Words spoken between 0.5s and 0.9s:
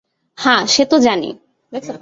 সে